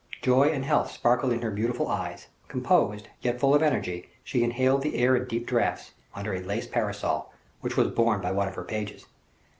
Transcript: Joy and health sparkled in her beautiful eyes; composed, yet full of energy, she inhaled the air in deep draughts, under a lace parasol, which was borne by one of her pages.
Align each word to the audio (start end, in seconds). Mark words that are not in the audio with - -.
Joy 0.23 0.45
and 0.45 0.65
health 0.65 0.89
sparkled 0.91 1.31
in 1.31 1.43
her 1.43 1.51
beautiful 1.51 1.87
eyes; 1.87 2.25
composed, 2.47 3.07
yet 3.21 3.39
full 3.39 3.53
of 3.53 3.61
energy, 3.61 4.09
she 4.23 4.43
inhaled 4.43 4.81
the 4.81 4.95
air 4.97 5.15
in 5.15 5.25
deep 5.27 5.45
draughts, 5.45 5.91
under 6.15 6.33
a 6.33 6.39
lace 6.39 6.65
parasol, 6.65 7.31
which 7.59 7.77
was 7.77 7.89
borne 7.89 8.19
by 8.19 8.31
one 8.31 8.47
of 8.47 8.55
her 8.55 8.63
pages. 8.63 9.05